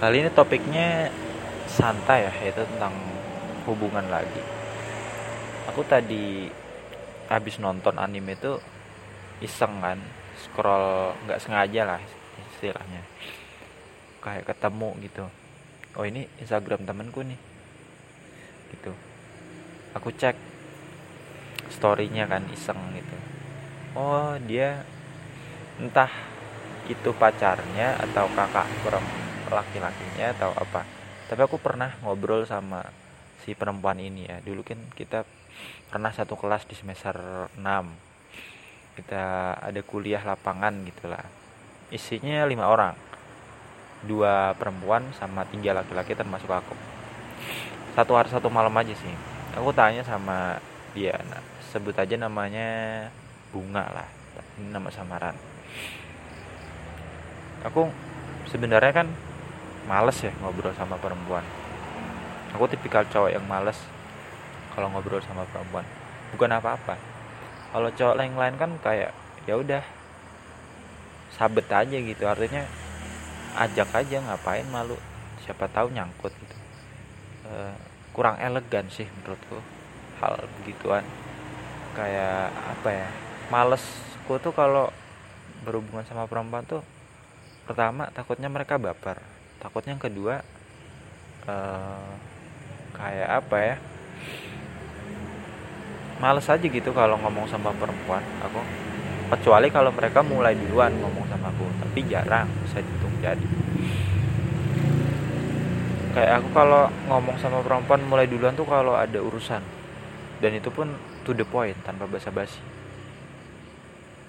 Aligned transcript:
Kali 0.00 0.24
ini 0.24 0.32
topiknya 0.32 1.12
santai 1.68 2.24
ya, 2.24 2.32
yaitu 2.40 2.64
tentang 2.64 2.96
hubungan 3.68 4.08
lagi. 4.08 4.40
Aku 5.68 5.84
tadi 5.84 6.48
habis 7.28 7.60
nonton 7.60 8.00
anime 8.00 8.32
itu 8.32 8.56
iseng 9.44 9.76
kan, 9.84 10.00
scroll 10.40 11.12
nggak 11.28 11.36
sengaja 11.44 11.84
lah 11.84 12.00
istilahnya. 12.56 13.04
Kayak 14.24 14.48
ketemu 14.48 14.88
gitu. 15.04 15.28
Oh 16.00 16.08
ini 16.08 16.24
Instagram 16.40 16.88
temenku 16.88 17.20
nih. 17.20 17.36
Gitu. 18.72 18.96
Aku 20.00 20.16
cek 20.16 20.40
storynya 21.68 22.24
kan 22.24 22.48
iseng 22.48 22.80
gitu. 22.96 23.16
Oh 24.00 24.32
dia 24.48 24.80
entah 25.76 26.08
itu 26.88 27.12
pacarnya 27.12 28.00
atau 28.00 28.24
kakak 28.32 28.64
perempuan 28.80 29.29
laki-lakinya 29.50 30.32
atau 30.32 30.50
apa. 30.54 30.86
Tapi 31.26 31.40
aku 31.42 31.58
pernah 31.58 31.94
ngobrol 32.02 32.46
sama 32.46 32.86
si 33.42 33.52
perempuan 33.54 33.98
ini 33.98 34.26
ya. 34.26 34.38
Dulu 34.42 34.62
kan 34.62 34.80
kita 34.94 35.26
pernah 35.90 36.14
satu 36.14 36.38
kelas 36.38 36.64
di 36.70 36.78
semester 36.78 37.18
6 37.58 38.10
kita 39.00 39.56
ada 39.56 39.80
kuliah 39.86 40.20
lapangan 40.20 40.84
gitulah 40.84 41.24
isinya 41.90 42.46
lima 42.46 42.68
orang. 42.70 42.94
Dua 44.00 44.56
perempuan 44.56 45.12
sama 45.16 45.44
tiga 45.48 45.76
laki-laki 45.76 46.16
termasuk 46.16 46.48
aku. 46.48 46.72
Satu 47.92 48.16
hari 48.16 48.28
satu 48.32 48.48
malam 48.48 48.72
aja 48.76 48.94
sih. 48.94 49.14
Aku 49.58 49.74
tanya 49.74 50.00
sama 50.06 50.56
dia 50.94 51.18
nah, 51.28 51.42
sebut 51.72 51.92
aja 51.98 52.16
namanya 52.16 53.08
bunga 53.52 53.84
lah. 53.90 54.08
Ini 54.56 54.72
nama 54.72 54.88
samaran. 54.88 55.36
Aku 57.66 57.92
sebenarnya 58.48 59.04
kan 59.04 59.08
males 59.90 60.22
ya 60.22 60.30
ngobrol 60.38 60.70
sama 60.78 60.94
perempuan. 61.02 61.42
Aku 62.54 62.70
tipikal 62.70 63.02
cowok 63.10 63.34
yang 63.34 63.42
males 63.50 63.74
kalau 64.70 64.86
ngobrol 64.94 65.18
sama 65.18 65.42
perempuan. 65.50 65.82
Bukan 66.30 66.46
apa-apa. 66.54 66.94
Kalau 67.74 67.90
cowok 67.90 68.14
lain-lain 68.14 68.54
kan 68.54 68.70
kayak 68.78 69.10
ya 69.50 69.58
udah 69.58 69.82
sabet 71.34 71.66
aja 71.66 71.96
gitu. 71.98 72.22
Artinya 72.22 72.62
ajak 73.58 73.90
aja 73.90 74.22
ngapain 74.22 74.66
malu? 74.70 74.94
Siapa 75.42 75.66
tahu 75.66 75.90
nyangkut 75.90 76.30
gitu. 76.30 76.56
E, 77.50 77.74
kurang 78.14 78.38
elegan 78.38 78.86
sih 78.94 79.10
menurutku 79.10 79.58
hal 80.22 80.38
begituan. 80.62 81.02
Kayak 81.98 82.54
apa 82.54 82.88
ya 82.94 83.08
malesku 83.50 84.38
tuh 84.38 84.54
kalau 84.54 84.94
berhubungan 85.66 86.06
sama 86.06 86.30
perempuan 86.30 86.62
tuh 86.62 86.86
pertama 87.66 88.06
takutnya 88.14 88.46
mereka 88.46 88.78
baper 88.78 89.39
takutnya 89.60 89.92
yang 89.92 90.02
kedua 90.02 90.40
uh, 91.44 92.10
kayak 92.96 93.28
apa 93.44 93.56
ya? 93.60 93.76
Males 96.20 96.48
aja 96.48 96.66
gitu 96.66 96.90
kalau 96.92 97.16
ngomong 97.20 97.48
sama 97.48 97.72
perempuan. 97.76 98.24
Aku 98.44 98.60
kecuali 99.30 99.68
kalau 99.70 99.92
mereka 99.92 100.24
mulai 100.24 100.56
duluan 100.56 100.92
ngomong 100.96 101.28
sama 101.28 101.52
aku 101.52 101.64
tapi 101.80 102.00
jarang 102.08 102.48
saya 102.72 102.84
hitung 102.84 103.14
jadi. 103.20 103.46
Kayak 106.10 106.42
aku 106.42 106.48
kalau 106.50 106.90
ngomong 107.06 107.36
sama 107.38 107.62
perempuan 107.62 108.02
mulai 108.02 108.26
duluan 108.26 108.56
tuh 108.56 108.66
kalau 108.66 108.96
ada 108.96 109.20
urusan. 109.20 109.62
Dan 110.40 110.56
itu 110.56 110.72
pun 110.72 110.88
to 111.22 111.36
the 111.36 111.44
point 111.44 111.76
tanpa 111.84 112.08
basa-basi. 112.08 112.58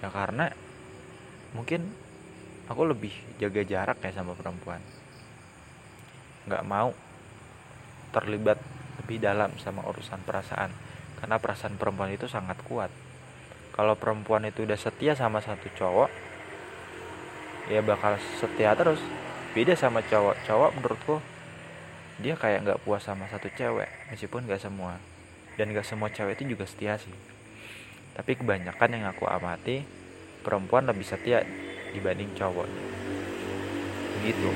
Ya 0.04 0.12
karena 0.12 0.52
mungkin 1.56 1.92
aku 2.72 2.88
lebih 2.88 3.12
jaga 3.40 3.64
jarak 3.68 4.00
ya 4.00 4.12
sama 4.16 4.32
perempuan 4.36 4.80
nggak 6.50 6.64
mau 6.66 6.96
terlibat 8.12 8.60
lebih 9.02 9.18
dalam 9.24 9.52
sama 9.60 9.86
urusan 9.88 10.22
perasaan. 10.24 10.72
Karena 11.18 11.38
perasaan 11.38 11.78
perempuan 11.78 12.12
itu 12.14 12.26
sangat 12.26 12.58
kuat. 12.66 12.90
Kalau 13.72 13.96
perempuan 13.96 14.44
itu 14.44 14.68
udah 14.68 14.76
setia 14.76 15.16
sama 15.16 15.40
satu 15.40 15.70
cowok 15.74 16.10
ya 17.72 17.80
bakal 17.86 18.18
setia 18.42 18.76
terus. 18.76 19.00
Beda 19.54 19.78
sama 19.78 20.04
cowok. 20.04 20.36
Cowok 20.48 20.70
menurutku 20.80 21.16
dia 22.22 22.38
kayak 22.38 22.68
nggak 22.68 22.80
puas 22.86 23.02
sama 23.02 23.26
satu 23.32 23.50
cewek 23.54 23.90
meskipun 24.12 24.50
nggak 24.50 24.62
semua. 24.62 25.00
Dan 25.56 25.72
nggak 25.72 25.88
semua 25.88 26.10
cewek 26.10 26.42
itu 26.42 26.58
juga 26.58 26.66
setia 26.68 26.98
sih. 26.98 27.14
Tapi 28.12 28.36
kebanyakan 28.36 28.90
yang 28.92 29.06
aku 29.08 29.24
amati 29.30 29.86
perempuan 30.42 30.90
lebih 30.90 31.06
setia 31.06 31.46
dibanding 31.94 32.34
cowok. 32.36 32.68
Gitu 34.26 34.50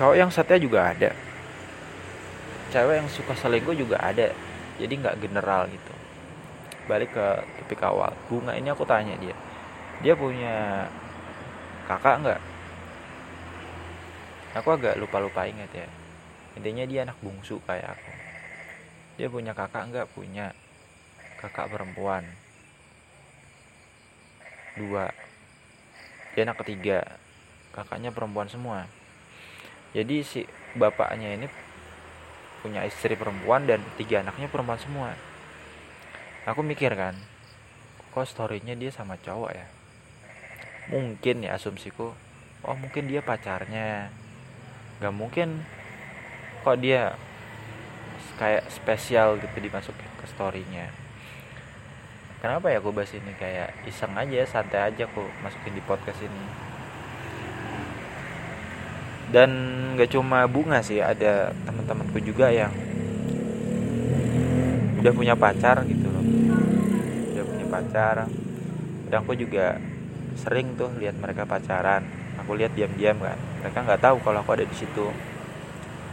cowok 0.00 0.16
yang 0.16 0.32
setia 0.32 0.56
juga 0.56 0.96
ada. 0.96 1.12
Cewek 2.72 3.04
yang 3.04 3.08
suka 3.12 3.36
selingkuh 3.36 3.76
juga 3.76 4.00
ada. 4.00 4.32
Jadi 4.80 4.96
nggak 4.96 5.20
general 5.20 5.68
gitu. 5.68 5.92
Balik 6.88 7.12
ke 7.12 7.26
topik 7.60 7.84
awal. 7.84 8.16
Bunga 8.32 8.56
ini 8.56 8.72
aku 8.72 8.88
tanya 8.88 9.12
dia 9.20 9.36
dia 10.00 10.16
punya 10.16 10.88
kakak 11.84 12.24
nggak? 12.24 12.40
Aku 14.56 14.72
agak 14.72 14.96
lupa 14.96 15.20
lupa 15.20 15.44
ingat 15.44 15.68
ya. 15.76 15.84
Intinya 16.56 16.88
dia 16.88 17.04
anak 17.04 17.20
bungsu 17.20 17.60
kayak 17.68 17.92
aku. 17.92 18.12
Dia 19.20 19.28
punya 19.28 19.52
kakak 19.52 19.84
nggak? 19.92 20.08
Punya. 20.16 20.56
Kakak 21.44 21.68
perempuan. 21.68 22.24
Dua. 24.80 25.12
Dia 26.32 26.48
anak 26.48 26.64
ketiga. 26.64 27.04
Kakaknya 27.76 28.08
perempuan 28.08 28.48
semua 28.48 28.88
jadi 29.90 30.22
si 30.22 30.46
bapaknya 30.78 31.34
ini 31.34 31.46
punya 32.62 32.86
istri 32.86 33.18
perempuan 33.18 33.66
dan 33.66 33.82
tiga 33.98 34.22
anaknya 34.22 34.46
perempuan 34.46 34.78
semua. 34.78 35.10
Aku 36.46 36.62
mikir 36.62 36.94
kan 36.94 37.18
kok 38.10 38.26
storynya 38.26 38.74
dia 38.78 38.90
sama 38.94 39.18
cowok 39.18 39.50
ya? 39.50 39.66
Mungkin 40.94 41.46
ya 41.46 41.58
asumsiku 41.58 42.14
oh 42.62 42.76
mungkin 42.78 43.10
dia 43.10 43.18
pacarnya. 43.18 44.14
Gak 45.02 45.14
mungkin 45.16 45.66
kok 46.62 46.78
dia 46.78 47.18
kayak 48.38 48.70
spesial 48.70 49.42
gitu 49.42 49.58
dimasukin 49.58 50.10
ke 50.22 50.26
storynya. 50.30 50.86
Kenapa 52.38 52.72
ya 52.72 52.78
aku 52.78 52.94
bahas 52.94 53.10
ini? 53.12 53.34
Kayak 53.36 53.74
iseng 53.84 54.14
aja 54.14 54.46
santai 54.46 54.94
aja 54.94 55.10
aku 55.10 55.26
masukin 55.42 55.76
di 55.76 55.82
podcast 55.82 56.22
ini 56.22 56.69
dan 59.30 59.50
gak 59.94 60.10
cuma 60.10 60.42
bunga 60.50 60.82
sih 60.82 60.98
ada 60.98 61.54
teman-temanku 61.62 62.18
juga 62.18 62.50
yang 62.50 62.74
udah 65.00 65.12
punya 65.14 65.38
pacar 65.38 65.86
gitu 65.86 66.06
loh. 66.10 66.24
Udah 67.34 67.44
punya 67.46 67.66
pacar. 67.70 68.16
Dan 69.10 69.16
aku 69.22 69.32
juga 69.38 69.78
sering 70.34 70.74
tuh 70.74 70.90
lihat 70.98 71.14
mereka 71.18 71.46
pacaran. 71.46 72.02
Aku 72.42 72.58
lihat 72.58 72.74
diam-diam 72.74 73.22
kan. 73.22 73.38
Mereka 73.62 73.78
nggak 73.86 74.02
tahu 74.02 74.16
kalau 74.22 74.42
aku 74.42 74.50
ada 74.58 74.66
di 74.66 74.76
situ. 74.76 75.06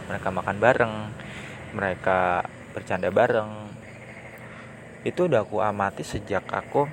Mereka 0.07 0.29
makan 0.29 0.57
bareng 0.61 0.93
mereka 1.73 2.45
bercanda 2.71 3.09
bareng. 3.09 3.49
Itu 5.01 5.25
udah 5.25 5.41
aku 5.41 5.57
amati 5.59 6.05
sejak 6.05 6.45
aku 6.53 6.85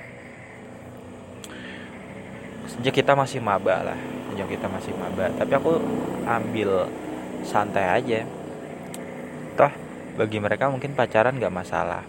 sejak 2.65 2.97
kita 2.97 3.13
masih 3.15 3.39
maba 3.39 3.93
lah 3.93 3.99
sejak 4.35 4.59
kita 4.59 4.67
masih 4.67 4.91
maba. 4.99 5.31
Tapi 5.39 5.53
aku 5.55 5.79
ambil 6.27 6.91
santai 7.47 7.87
aja. 7.87 8.27
Toh 9.55 9.71
bagi 10.19 10.43
mereka 10.43 10.67
mungkin 10.67 10.99
pacaran 10.99 11.39
gak 11.39 11.55
masalah. 11.55 12.03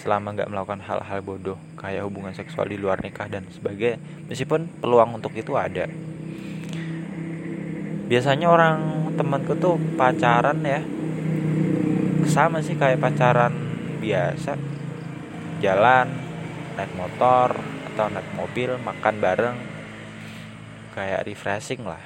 Selama 0.00 0.32
gak 0.32 0.48
melakukan 0.48 0.80
hal-hal 0.80 1.20
bodoh 1.20 1.60
kayak 1.76 2.08
hubungan 2.08 2.32
seksual 2.32 2.64
di 2.64 2.80
luar 2.80 3.04
nikah 3.04 3.28
dan 3.28 3.44
sebagainya 3.52 4.00
meskipun 4.32 4.80
peluang 4.80 5.20
untuk 5.20 5.36
itu 5.36 5.52
ada. 5.52 5.84
Biasanya 8.08 8.48
orang 8.48 8.76
temanku 9.20 9.52
tuh 9.60 9.76
pacaran 10.00 10.64
ya. 10.64 10.80
Sama 12.24 12.64
sih 12.64 12.80
kayak 12.80 13.04
pacaran 13.04 13.52
biasa. 14.00 14.56
Jalan 15.60 16.08
naik 16.80 16.92
motor 16.96 17.52
atau 17.92 18.06
naik 18.10 18.28
mobil 18.36 18.76
makan 18.80 19.14
bareng 19.20 19.73
kayak 20.94 21.26
refreshing 21.26 21.82
lah. 21.82 22.00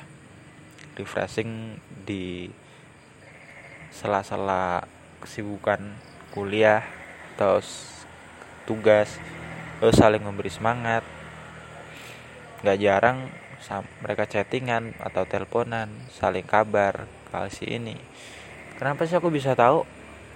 Refreshing 0.97 1.77
di 2.09 2.49
sela-sela 3.93 4.89
kesibukan 5.21 5.93
kuliah 6.33 6.83
atau 7.37 7.61
tugas 8.65 9.21
terus 9.79 9.95
saling 9.95 10.25
memberi 10.25 10.51
semangat. 10.51 11.05
Nggak 12.65 12.79
jarang 12.81 13.19
mereka 14.03 14.25
chattingan 14.25 14.97
atau 14.99 15.29
teleponan 15.29 15.93
saling 16.11 16.49
kabar 16.49 17.07
kali 17.31 17.53
si 17.53 17.69
ini. 17.69 17.95
Kenapa 18.81 19.05
sih 19.05 19.15
aku 19.21 19.29
bisa 19.29 19.53
tahu? 19.53 19.85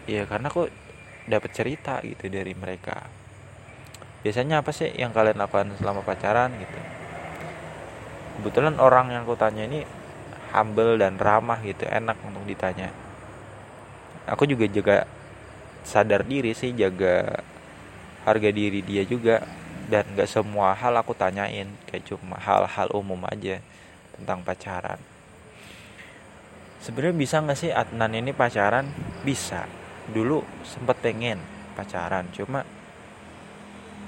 Ya 0.06 0.28
karena 0.28 0.52
aku 0.52 0.68
dapat 1.26 1.50
cerita 1.56 1.98
gitu 2.04 2.28
dari 2.28 2.52
mereka. 2.54 3.08
Biasanya 4.22 4.62
apa 4.62 4.70
sih 4.70 4.92
yang 4.94 5.10
kalian 5.10 5.38
lakukan 5.40 5.74
selama 5.80 6.06
pacaran 6.06 6.54
gitu 6.60 7.01
kebetulan 8.38 8.76
orang 8.80 9.12
yang 9.12 9.22
aku 9.26 9.36
tanya 9.36 9.66
ini 9.66 9.84
humble 10.52 11.00
dan 11.00 11.16
ramah 11.16 11.58
gitu 11.64 11.88
enak 11.88 12.16
untuk 12.24 12.44
ditanya. 12.44 12.92
Aku 14.28 14.46
juga 14.46 14.68
jaga 14.68 14.96
sadar 15.82 16.22
diri 16.22 16.54
sih 16.54 16.70
jaga 16.76 17.42
harga 18.22 18.50
diri 18.52 18.84
dia 18.84 19.02
juga. 19.02 19.42
Dan 19.82 20.16
gak 20.16 20.30
semua 20.30 20.72
hal 20.72 20.94
aku 20.96 21.12
tanyain 21.12 21.68
kayak 21.90 22.06
cuma 22.08 22.40
hal-hal 22.40 22.88
umum 22.96 23.18
aja 23.28 23.60
tentang 24.16 24.40
pacaran. 24.40 24.96
Sebenarnya 26.80 27.12
bisa 27.18 27.42
nggak 27.44 27.58
sih 27.58 27.68
Adnan 27.74 28.16
ini 28.16 28.32
pacaran? 28.32 28.88
Bisa. 29.20 29.68
Dulu 30.08 30.40
sempet 30.64 30.96
pengen 31.02 31.42
pacaran 31.74 32.28
cuma 32.32 32.64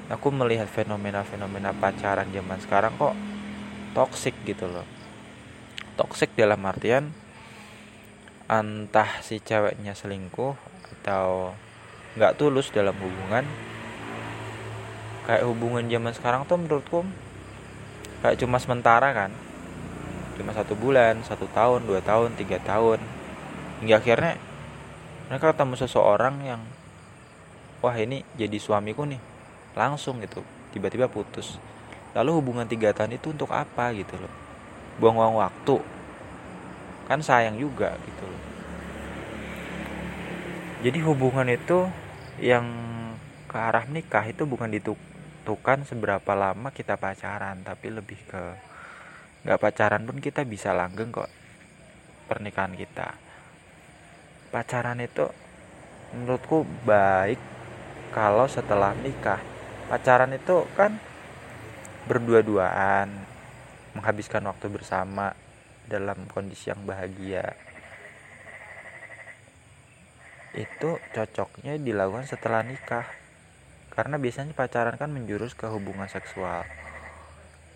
aku 0.09 0.29
melihat 0.29 0.69
fenomena-fenomena 0.69 1.73
pacaran 1.73 2.29
zaman 2.29 2.61
sekarang 2.61 2.93
kok 3.01 3.17
toxic 3.95 4.35
gitu 4.43 4.67
loh. 4.67 4.85
Toxic 5.95 6.35
dalam 6.35 6.59
artian 6.67 7.15
entah 8.51 9.09
si 9.25 9.41
ceweknya 9.41 9.97
selingkuh 9.97 10.59
atau 11.01 11.57
nggak 12.19 12.37
tulus 12.37 12.69
dalam 12.69 12.93
hubungan 13.01 13.49
kayak 15.25 15.49
hubungan 15.49 15.89
zaman 15.89 16.13
sekarang 16.13 16.45
tuh 16.45 16.61
menurutku 16.61 17.01
kayak 18.21 18.37
cuma 18.37 18.61
sementara 18.61 19.15
kan. 19.15 19.31
Cuma 20.35 20.51
satu 20.51 20.75
bulan 20.75 21.23
satu 21.23 21.47
tahun 21.55 21.87
dua 21.87 22.03
tahun 22.03 22.35
tiga 22.35 22.59
tahun. 22.61 22.99
Hingga 23.81 24.03
akhirnya 24.03 24.35
mereka 25.31 25.55
ketemu 25.55 25.75
seseorang 25.79 26.37
yang 26.43 26.61
wah 27.81 27.95
ini 27.95 28.27
jadi 28.35 28.59
suamiku 28.59 29.07
nih. 29.07 29.23
Langsung 29.79 30.19
gitu 30.21 30.43
tiba-tiba 30.75 31.07
putus 31.07 31.57
lalu 32.15 32.31
hubungan 32.41 32.67
tiga 32.71 32.95
tahun 32.95 33.19
itu 33.19 33.35
untuk 33.35 33.51
apa 33.51 33.91
gitu 33.93 34.15
loh. 34.17 34.33
Buang-buang 35.03 35.37
waktu. 35.43 35.83
Kan 37.11 37.21
sayang 37.21 37.59
juga 37.59 37.99
gitu 38.07 38.25
loh. 38.25 38.43
Jadi 40.87 40.99
hubungan 41.03 41.49
itu 41.51 41.91
yang 42.39 42.65
ke 43.51 43.57
arah 43.57 43.87
nikah 43.87 44.25
itu 44.27 44.47
bukan 44.47 44.71
ditentukan 44.71 45.87
seberapa 45.87 46.33
lama 46.35 46.75
kita 46.75 46.99
pacaran 46.99 47.63
tapi 47.63 47.95
lebih 47.95 48.19
ke 48.27 48.43
nggak 49.45 49.61
pacaran 49.61 50.03
pun 50.09 50.19
kita 50.19 50.43
bisa 50.45 50.73
langgeng 50.73 51.13
kok 51.13 51.31
pernikahan 52.27 52.73
kita. 52.77 53.17
Pacaran 54.53 55.01
itu 55.01 55.29
menurutku 56.15 56.69
baik 56.87 57.41
kalau 58.13 58.47
setelah 58.47 58.95
nikah. 59.01 59.41
Pacaran 59.89 60.33
itu 60.33 60.65
kan 60.79 60.97
berdua-duaan 62.05 63.09
menghabiskan 63.97 64.45
waktu 64.45 64.67
bersama 64.69 65.33
dalam 65.89 66.29
kondisi 66.29 66.69
yang 66.69 66.85
bahagia. 66.85 67.57
Itu 70.55 71.01
cocoknya 71.13 71.81
dilakukan 71.81 72.29
setelah 72.29 72.63
nikah 72.63 73.07
karena 73.95 74.19
biasanya 74.19 74.53
pacaran 74.53 74.99
kan 74.99 75.11
menjurus 75.11 75.55
ke 75.55 75.67
hubungan 75.71 76.07
seksual. 76.11 76.67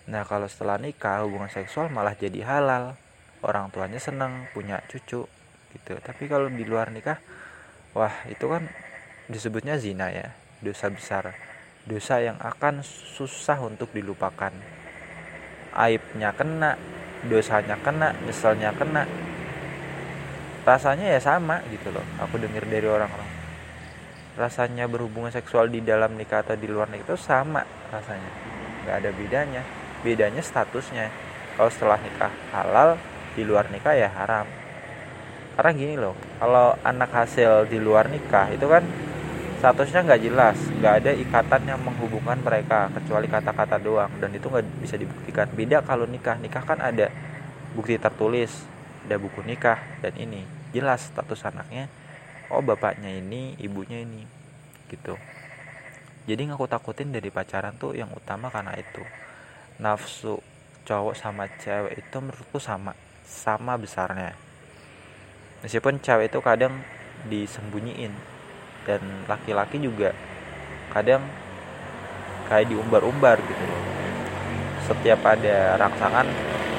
Nah 0.09 0.23
kalau 0.25 0.49
setelah 0.51 0.77
nikah 0.77 1.25
hubungan 1.25 1.51
seksual 1.51 1.89
malah 1.89 2.15
jadi 2.17 2.45
halal. 2.45 2.97
Orang 3.39 3.71
tuanya 3.71 4.03
senang 4.03 4.51
punya 4.51 4.83
cucu 4.91 5.23
gitu. 5.71 5.95
Tapi 6.03 6.27
kalau 6.27 6.51
di 6.51 6.67
luar 6.67 6.91
nikah 6.91 7.23
Wah 7.97 8.13
itu 8.29 8.45
kan 8.51 8.69
disebutnya 9.31 9.81
zina 9.81 10.13
ya 10.13 10.35
Dosa 10.61 10.93
besar 10.93 11.33
Dosa 11.87 12.19
yang 12.19 12.41
akan 12.41 12.83
susah 12.87 13.61
untuk 13.63 13.93
dilupakan. 13.95 14.51
Aibnya 15.77 16.35
kena 16.35 16.75
Dosanya 17.27 17.75
kena 17.83 18.15
Nyeselnya 18.23 18.71
kena. 18.79 19.03
Rasanya 20.63 21.17
ya 21.17 21.21
sama 21.23 21.65
gitu 21.73 21.91
loh 21.91 22.05
Aku 22.23 22.39
dengar 22.39 22.63
dari 22.67 22.87
orang-orang. 22.87 23.31
Rasanya 24.39 24.87
berhubungan 24.87 25.35
seksual 25.35 25.67
di 25.67 25.83
dalam 25.83 26.15
nikah 26.15 26.47
atau 26.47 26.55
di 26.55 26.71
luar 26.71 26.87
nikah 26.95 27.15
itu 27.15 27.17
sama 27.19 27.67
rasanya. 27.91 28.31
Gak 28.87 28.97
ada 29.03 29.11
bedanya. 29.11 29.63
Bedanya 30.07 30.39
statusnya. 30.39 31.11
Kalau 31.59 31.71
setelah 31.75 31.99
nikah 31.99 32.31
halal 32.55 32.95
di 33.35 33.43
luar 33.43 33.67
nikah 33.71 33.99
ya 33.99 34.07
haram. 34.15 34.47
Karena 35.59 35.71
gini 35.75 35.95
loh 35.99 36.15
kalau 36.39 36.79
anak 36.87 37.11
hasil 37.11 37.67
di 37.67 37.83
luar 37.83 38.07
nikah 38.07 38.47
itu 38.55 38.63
kan 38.71 38.87
statusnya 39.59 40.07
nggak 40.07 40.23
jelas 40.23 40.59
nggak 40.79 40.95
ada 41.03 41.13
ikatan 41.19 41.63
yang 41.67 41.81
menghubungkan 41.83 42.39
mereka 42.39 42.89
kecuali 42.95 43.27
kata-kata 43.27 43.77
doang. 43.83 44.11
Dan 44.23 44.31
itu 44.33 44.47
nggak 44.47 44.65
bisa 44.79 44.95
dibuktikan. 44.95 45.51
Beda 45.51 45.83
kalau 45.83 46.07
nikah. 46.07 46.39
Nikah 46.39 46.63
kan 46.63 46.79
ada 46.79 47.11
bukti 47.75 47.99
tertulis 47.99 48.65
ada 49.09 49.17
buku 49.19 49.43
nikah 49.43 49.81
dan 50.05 50.15
ini. 50.15 50.47
Jelas 50.71 51.11
status 51.11 51.43
anaknya 51.49 51.91
oh 52.53 52.63
bapaknya 52.63 53.09
ini 53.13 53.59
ibunya 53.59 54.01
ini 54.05 54.25
gitu. 54.89 55.19
Jadi 56.29 56.45
ngaku 56.53 56.69
takutin 56.69 57.09
dari 57.09 57.33
pacaran 57.33 57.77
tuh 57.81 57.97
yang 57.97 58.13
utama 58.13 58.53
karena 58.53 58.77
itu. 58.77 59.01
Nafsu 59.81 60.39
cowok 60.85 61.17
sama 61.17 61.49
cewek 61.61 62.01
itu 62.01 62.17
menurutku 62.21 62.61
sama 62.61 62.93
sama 63.25 63.81
besarnya. 63.81 64.37
Meskipun 65.65 65.99
cewek 66.05 66.31
itu 66.31 66.39
kadang 66.45 66.85
disembunyiin 67.27 68.38
dan 68.89 69.05
laki-laki 69.29 69.77
juga 69.77 70.17
kadang 70.89 71.21
kayak 72.49 72.73
diumbar-umbar 72.73 73.37
gitu. 73.45 73.65
Loh 73.69 73.89
setiap 74.89 75.21
ada 75.21 75.77
rangsangan 75.77 76.25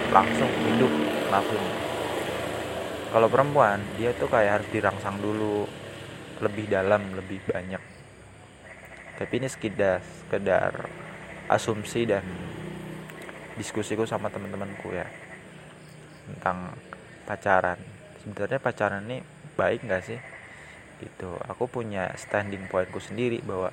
langsung 0.10 0.50
hidup 0.66 0.90
langsung. 1.30 1.62
Kalau 3.14 3.30
perempuan 3.30 3.78
dia 4.02 4.18
tuh 4.18 4.26
kayak 4.26 4.62
harus 4.62 4.70
dirangsang 4.74 5.22
dulu 5.22 5.70
lebih 6.42 6.66
dalam 6.66 7.14
lebih 7.14 7.38
banyak. 7.46 7.82
Tapi 9.22 9.34
ini 9.38 9.46
sekedar 9.46 10.02
sekedar 10.02 10.90
asumsi 11.54 12.10
dan 12.10 12.26
diskusiku 13.62 14.10
sama 14.10 14.34
teman-temanku 14.34 14.90
ya 14.90 15.06
tentang 16.34 16.74
pacaran. 17.30 17.78
Sebenarnya 18.26 18.58
pacaran 18.58 19.06
ini 19.06 19.22
baik 19.54 19.86
nggak 19.86 20.02
sih 20.02 20.18
gitu. 21.00 21.32
Aku 21.48 21.72
punya 21.72 22.12
standing 22.20 22.68
pointku 22.68 23.00
sendiri 23.00 23.40
bahwa 23.42 23.72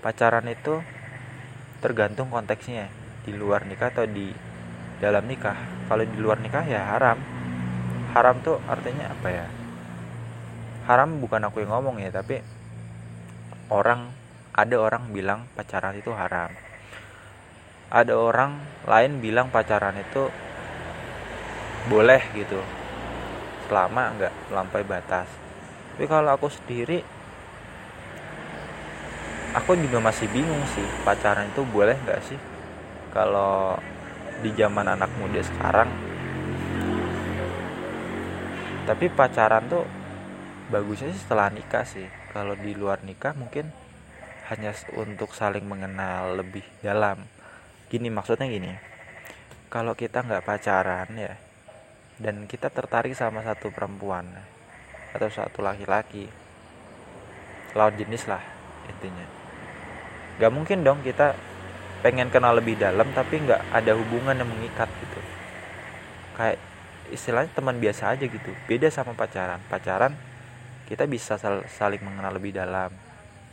pacaran 0.00 0.48
itu 0.48 0.80
tergantung 1.84 2.32
konteksnya. 2.32 2.88
Di 3.22 3.30
luar 3.30 3.68
nikah 3.68 3.94
atau 3.94 4.08
di 4.08 4.32
dalam 4.98 5.28
nikah. 5.28 5.86
Kalau 5.86 6.02
di 6.02 6.18
luar 6.18 6.40
nikah 6.40 6.64
ya 6.66 6.96
haram. 6.96 7.20
Haram 8.12 8.36
tuh 8.42 8.58
artinya 8.66 9.12
apa 9.12 9.28
ya? 9.30 9.46
Haram 10.90 11.22
bukan 11.22 11.46
aku 11.46 11.62
yang 11.62 11.70
ngomong 11.78 12.02
ya 12.02 12.10
tapi 12.10 12.42
orang 13.70 14.10
ada 14.52 14.76
orang 14.76 15.14
bilang 15.14 15.46
pacaran 15.54 15.94
itu 15.94 16.10
haram. 16.10 16.50
Ada 17.92 18.16
orang 18.16 18.58
lain 18.88 19.20
bilang 19.22 19.52
pacaran 19.52 19.94
itu 20.00 20.28
boleh 21.86 22.20
gitu. 22.34 22.60
Selama 23.70 24.12
nggak 24.18 24.32
melampaui 24.52 24.84
batas 24.84 25.41
tapi 26.02 26.10
kalau 26.10 26.34
aku 26.34 26.50
sendiri 26.50 26.98
aku 29.54 29.78
juga 29.78 30.02
masih 30.02 30.26
bingung 30.34 30.58
sih 30.74 30.82
pacaran 31.06 31.46
itu 31.46 31.62
boleh 31.62 31.94
nggak 31.94 32.18
sih? 32.26 32.34
Kalau 33.14 33.78
di 34.42 34.50
zaman 34.50 34.82
anak 34.82 35.14
muda 35.14 35.38
sekarang 35.46 35.86
tapi 38.82 39.14
pacaran 39.14 39.62
tuh 39.70 39.86
bagusnya 40.74 41.14
sih 41.14 41.22
setelah 41.22 41.54
nikah 41.54 41.86
sih. 41.86 42.10
Kalau 42.34 42.58
di 42.58 42.74
luar 42.74 43.06
nikah 43.06 43.38
mungkin 43.38 43.70
hanya 44.50 44.74
untuk 44.98 45.30
saling 45.30 45.62
mengenal 45.62 46.34
lebih 46.34 46.66
dalam. 46.82 47.22
Gini 47.86 48.10
maksudnya 48.10 48.50
gini 48.50 48.74
kalau 49.70 49.94
kita 49.94 50.26
nggak 50.26 50.42
pacaran 50.42 51.14
ya 51.14 51.38
dan 52.18 52.50
kita 52.50 52.74
tertarik 52.74 53.14
sama 53.14 53.46
satu 53.46 53.70
perempuan 53.70 54.26
atau 55.12 55.28
satu 55.28 55.60
laki-laki. 55.60 56.28
Lawan 57.76 57.96
jenis 57.96 58.28
lah 58.28 58.40
intinya. 58.88 59.24
Nggak 60.40 60.52
mungkin 60.52 60.78
dong 60.84 61.00
kita 61.04 61.36
pengen 62.04 62.32
kenal 62.32 62.58
lebih 62.58 62.76
dalam 62.80 63.08
tapi 63.14 63.40
nggak 63.40 63.72
ada 63.72 63.92
hubungan 63.96 64.36
yang 64.36 64.48
mengikat 64.48 64.88
gitu. 65.00 65.20
Kayak 66.36 66.58
istilahnya 67.12 67.52
teman 67.52 67.76
biasa 67.78 68.16
aja 68.16 68.24
gitu. 68.24 68.52
Beda 68.68 68.88
sama 68.88 69.12
pacaran. 69.12 69.60
Pacaran 69.68 70.12
kita 70.88 71.08
bisa 71.08 71.36
saling 71.68 72.02
mengenal 72.04 72.36
lebih 72.36 72.52
dalam. 72.56 72.92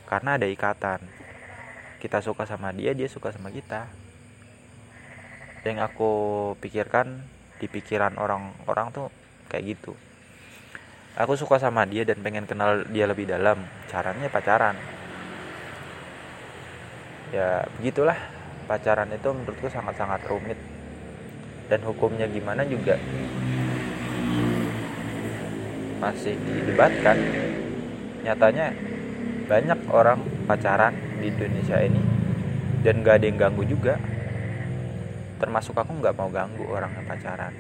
Karena 0.08 0.40
ada 0.40 0.48
ikatan. 0.48 1.00
Kita 2.00 2.24
suka 2.24 2.48
sama 2.48 2.72
dia 2.72 2.96
dia 2.96 3.12
suka 3.12 3.32
sama 3.36 3.52
kita. 3.52 3.88
Yang 5.68 5.92
aku 5.92 6.12
pikirkan 6.64 7.20
di 7.60 7.68
pikiran 7.68 8.16
orang-orang 8.16 8.88
tuh 8.96 9.12
kayak 9.52 9.76
gitu 9.76 9.92
aku 11.18 11.34
suka 11.34 11.58
sama 11.58 11.88
dia 11.88 12.06
dan 12.06 12.20
pengen 12.22 12.46
kenal 12.46 12.86
dia 12.90 13.10
lebih 13.10 13.26
dalam. 13.26 13.66
Caranya 13.90 14.30
pacaran. 14.30 14.76
Ya 17.34 17.66
begitulah. 17.78 18.18
Pacaran 18.70 19.10
itu 19.10 19.30
menurutku 19.34 19.66
sangat-sangat 19.70 20.22
rumit. 20.30 20.60
Dan 21.70 21.86
hukumnya 21.86 22.26
gimana 22.26 22.66
juga 22.66 22.98
masih 26.00 26.34
didebatkan. 26.40 27.18
Nyatanya 28.26 28.74
banyak 29.46 29.80
orang 29.90 30.20
pacaran 30.46 30.94
di 31.20 31.30
Indonesia 31.30 31.78
ini 31.82 32.02
dan 32.82 33.04
gak 33.04 33.22
ada 33.22 33.26
yang 33.28 33.38
ganggu 33.38 33.64
juga. 33.68 34.00
Termasuk 35.40 35.76
aku 35.76 36.04
nggak 36.04 36.16
mau 36.20 36.28
ganggu 36.28 36.68
orang 36.68 36.92
yang 37.00 37.08
pacaran. 37.08 37.54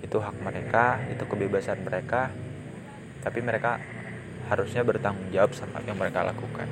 Itu 0.00 0.24
hak 0.24 0.40
mereka 0.40 1.00
itu 1.12 1.20
kebebasan 1.28 1.84
mereka 1.84 2.32
tapi 3.20 3.38
mereka 3.44 3.80
harusnya 4.50 4.82
bertanggung 4.82 5.30
jawab 5.30 5.54
sama 5.54 5.78
yang 5.86 5.94
mereka 5.94 6.26
lakukan 6.26 6.66